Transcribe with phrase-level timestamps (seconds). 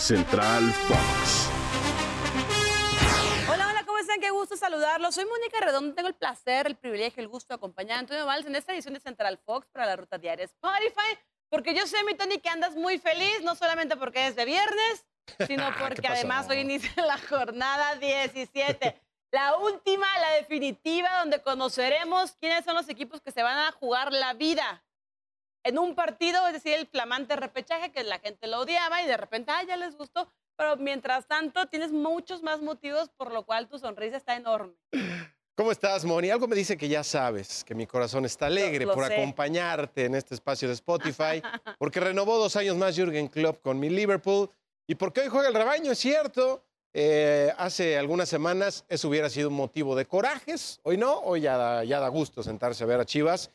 [0.00, 1.50] Central Fox.
[3.52, 4.18] Hola, hola, ¿cómo están?
[4.18, 5.14] Qué gusto saludarlos.
[5.14, 8.46] Soy Mónica Redondo, tengo el placer, el privilegio, el gusto de acompañar a Antonio Valls
[8.46, 11.18] en esta edición de Central Fox para la Ruta Diaria Spotify,
[11.50, 15.04] porque yo sé, mi Tony, que andas muy feliz, no solamente porque es de viernes,
[15.46, 18.98] sino porque además hoy inicia la jornada 17.
[19.32, 24.14] La última, la definitiva, donde conoceremos quiénes son los equipos que se van a jugar
[24.14, 24.82] la vida
[25.70, 29.16] en un partido, es decir, el flamante repechaje que la gente lo odiaba y de
[29.16, 30.28] repente, ah, ya les gustó.
[30.56, 34.74] Pero mientras tanto, tienes muchos más motivos por lo cual tu sonrisa está enorme.
[35.54, 36.30] ¿Cómo estás, Moni?
[36.30, 39.14] Algo me dice que ya sabes que mi corazón está alegre lo por sé.
[39.14, 41.40] acompañarte en este espacio de Spotify,
[41.78, 44.50] porque renovó dos años más Jürgen Klopp con mi Liverpool
[44.88, 46.64] y porque hoy juega el rebaño, es cierto.
[46.92, 51.56] Eh, hace algunas semanas eso hubiera sido un motivo de corajes, hoy no, hoy ya
[51.56, 53.52] da, ya da gusto sentarse a ver a Chivas.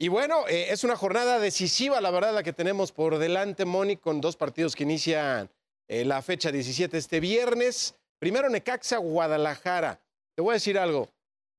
[0.00, 3.96] Y bueno, eh, es una jornada decisiva, la verdad, la que tenemos por delante, Moni,
[3.96, 5.50] con dos partidos que inician
[5.88, 7.96] eh, la fecha 17 este viernes.
[8.20, 10.00] Primero Necaxa, Guadalajara.
[10.36, 11.08] Te voy a decir algo,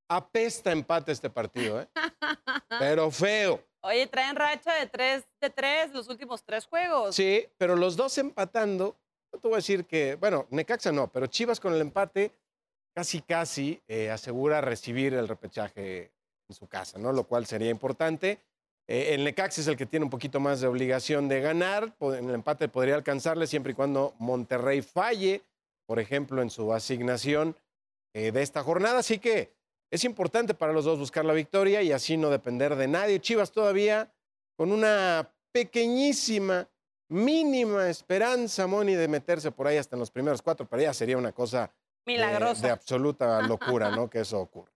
[0.10, 1.88] apesta empate este partido, ¿eh?
[2.80, 3.62] pero feo.
[3.82, 7.16] Oye, traen racha de 3 de 3 los últimos tres juegos.
[7.16, 8.98] Sí, pero los dos empatando,
[9.34, 12.32] no te voy a decir que, bueno, Necaxa no, pero Chivas con el empate
[12.96, 16.12] casi, casi eh, asegura recibir el repechaje
[16.50, 17.14] en su casa, ¿no?
[17.14, 18.40] Lo cual sería importante.
[18.88, 21.96] Eh, el Necaxa es el que tiene un poquito más de obligación de ganar.
[22.02, 25.44] En el empate podría alcanzarle siempre y cuando Monterrey falle,
[25.86, 27.56] por ejemplo, en su asignación
[28.14, 29.00] eh, de esta jornada.
[29.00, 29.54] Así que
[29.92, 33.20] es importante para los dos buscar la victoria y así no depender de nadie.
[33.20, 34.12] Chivas todavía
[34.58, 36.68] con una pequeñísima,
[37.10, 41.18] mínima esperanza, Moni, de meterse por ahí hasta en los primeros cuatro, pero ya sería
[41.18, 41.72] una cosa
[42.06, 42.66] de- Milagrosa.
[42.68, 44.10] de absoluta locura, ¿no?
[44.10, 44.72] Que eso ocurra.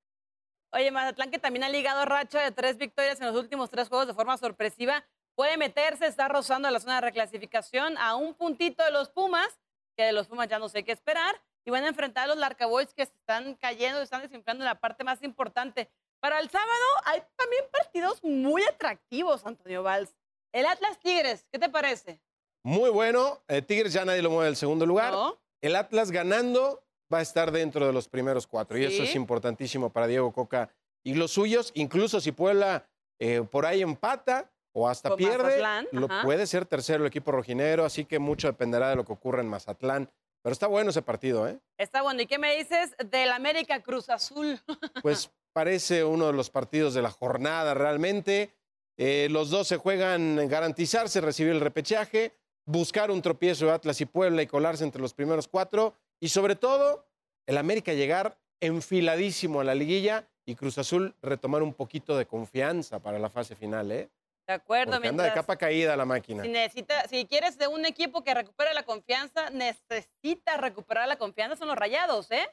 [0.73, 4.07] Oye, Mazatlán, que también ha ligado racha de tres victorias en los últimos tres juegos
[4.07, 8.89] de forma sorpresiva, puede meterse, está rozando la zona de reclasificación a un puntito de
[8.89, 9.59] los Pumas,
[9.95, 12.37] que de los Pumas ya no sé qué esperar, y van a enfrentar a los
[12.37, 15.91] Larcaboys que se están cayendo, se están desinflando en la parte más importante.
[16.19, 20.15] Para el sábado hay también partidos muy atractivos, Antonio Valls.
[20.51, 22.19] El Atlas Tigres, ¿qué te parece?
[22.63, 23.43] Muy bueno.
[23.47, 25.11] eh, Tigres ya nadie lo mueve del segundo lugar.
[25.11, 25.39] ¿No?
[25.61, 28.77] El Atlas ganando va a estar dentro de los primeros cuatro.
[28.77, 30.69] Y eso es importantísimo para Diego Coca
[31.03, 31.71] y los suyos.
[31.75, 32.87] Incluso si Puebla
[33.19, 36.23] eh, por ahí empata o hasta Con pierde, Mazatlán, lo ajá.
[36.23, 37.85] puede ser tercero el equipo rojinegro.
[37.85, 40.09] Así que mucho dependerá de lo que ocurra en Mazatlán.
[40.41, 41.57] Pero está bueno ese partido, ¿eh?
[41.77, 42.21] Está bueno.
[42.21, 44.59] ¿Y qué me dices del América Cruz Azul?
[45.01, 48.51] Pues parece uno de los partidos de la jornada realmente.
[48.97, 52.33] Eh, los dos se juegan en garantizarse, recibir el repechaje,
[52.65, 55.95] buscar un tropiezo de Atlas y Puebla y colarse entre los primeros cuatro.
[56.19, 57.07] Y sobre todo,
[57.45, 62.99] el América llegar enfiladísimo a la liguilla y Cruz Azul retomar un poquito de confianza
[62.99, 64.09] para la fase final, ¿eh?
[64.47, 66.43] De acuerdo, Porque anda de capa caída la máquina.
[66.43, 71.55] Si, necesita, si quieres de un equipo que recupere la confianza, necesita recuperar la confianza,
[71.55, 72.49] son los rayados, ¿eh?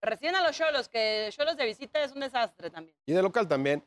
[0.00, 2.96] Recién a los cholos, que cholos de visita es un desastre también.
[3.06, 3.84] Y de local también.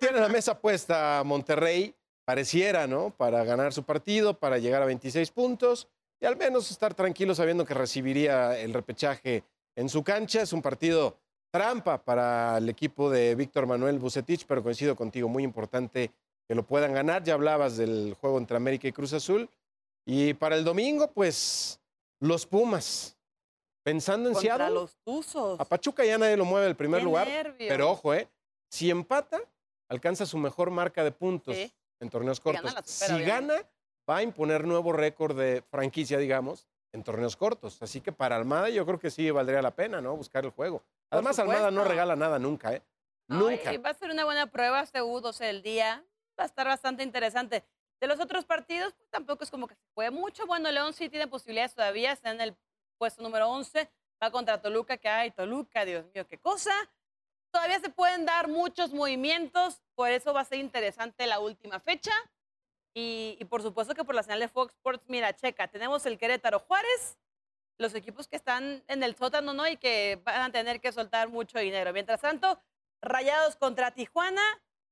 [0.00, 1.94] Tiene la mesa puesta Monterrey,
[2.24, 3.10] pareciera, ¿no?
[3.10, 5.88] Para ganar su partido, para llegar a 26 puntos
[6.24, 9.44] y al menos estar tranquilo sabiendo que recibiría el repechaje
[9.76, 10.40] en su cancha.
[10.40, 11.18] Es un partido
[11.50, 16.10] trampa para el equipo de Víctor Manuel Bucetich, pero coincido contigo, muy importante
[16.48, 17.22] que lo puedan ganar.
[17.24, 19.50] Ya hablabas del juego entre América y Cruz Azul.
[20.06, 21.78] Y para el domingo, pues,
[22.20, 23.18] los Pumas.
[23.82, 25.60] Pensando en Contra Seattle, los Tuzos.
[25.60, 27.28] a Pachuca ya nadie lo mueve del primer Qué lugar.
[27.28, 27.68] nervios.
[27.68, 28.26] Pero ojo, ¿eh?
[28.70, 29.42] Si empata,
[29.90, 31.70] alcanza su mejor marca de puntos Sí.
[32.00, 32.84] en torneos gana, cortos.
[32.86, 33.54] supera, si gana,
[34.08, 37.80] va a imponer nuevo récord de franquicia, digamos, en torneos cortos.
[37.82, 40.16] Así que para Almada yo creo que sí valdría la pena, ¿no?
[40.16, 40.82] Buscar el juego.
[41.10, 42.82] Además, Almada no regala nada nunca, ¿eh?
[43.28, 43.78] Ay, Nunca.
[43.78, 46.04] va a ser una buena prueba este U12 del día.
[46.38, 47.64] Va a estar bastante interesante.
[48.00, 50.46] De los otros partidos, pues tampoco es como que se juegue mucho.
[50.46, 52.56] Bueno, León sí tiene posibilidades todavía, está en el
[52.98, 53.88] puesto número 11,
[54.22, 56.72] va contra Toluca, que hay Toluca, Dios mío, qué cosa.
[57.50, 62.12] Todavía se pueden dar muchos movimientos, por eso va a ser interesante la última fecha.
[62.94, 66.16] Y, y por supuesto que por la señal de Fox Sports, mira, checa, tenemos el
[66.16, 67.18] Querétaro Juárez,
[67.78, 69.66] los equipos que están en el sótano, ¿no?
[69.66, 71.92] Y que van a tener que soltar mucho dinero.
[71.92, 72.60] Mientras tanto,
[73.02, 74.42] Rayados contra Tijuana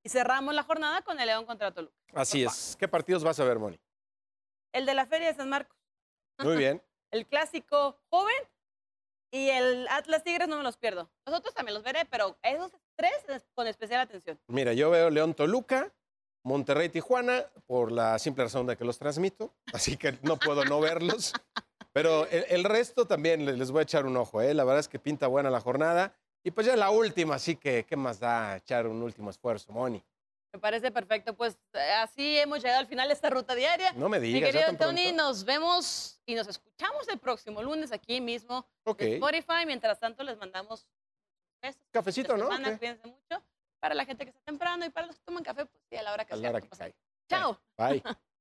[0.02, 1.94] y cerramos la jornada con el León contra Toluca.
[2.12, 2.76] Así es.
[2.78, 3.78] ¿Qué partidos vas a ver, Moni?
[4.72, 5.78] El de la Feria de San Marcos,
[6.38, 6.82] Muy bien.
[7.12, 8.34] el clásico joven
[9.30, 11.08] y el Atlas Tigres no me los pierdo.
[11.24, 14.40] Los otros también los veré, pero esos tres es- con especial atención.
[14.48, 15.92] Mira, yo veo León Toluca,
[16.44, 20.80] Monterrey Tijuana, por la simple razón de que los transmito, así que no puedo no
[20.80, 21.32] verlos.
[21.92, 24.54] Pero el, el resto también le- les voy a echar un ojo, ¿eh?
[24.54, 26.14] La verdad es que pinta buena la jornada.
[26.44, 30.02] Y pues ya la última, así que, ¿qué más da echar un último esfuerzo, Moni?
[30.54, 31.34] Me parece perfecto.
[31.34, 33.92] Pues eh, así hemos llegado al final de esta ruta diaria.
[33.92, 34.52] No me Mi digas.
[34.52, 35.22] ¿ya querido Tony, pronto?
[35.22, 39.02] nos vemos y nos escuchamos el próximo lunes aquí mismo Ok.
[39.02, 39.64] en Spotify.
[39.66, 40.86] Mientras tanto, les mandamos
[41.62, 41.80] besos.
[41.90, 42.44] Cafecito, ¿no?
[42.46, 42.78] semana, ¿Qué?
[42.78, 43.42] Cuídense mucho.
[43.82, 46.04] Para la gente que está temprano y para los que toman café, pues sí, a
[46.04, 46.50] la hora que A la sea.
[46.50, 46.94] hora que cae.
[47.28, 47.60] Chao.
[47.76, 48.00] Bye.